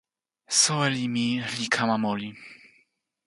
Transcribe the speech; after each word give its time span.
soweli 0.59 1.05
mi 1.13 1.25
li 1.55 1.65
kama 1.75 1.95
moli. 2.03 2.29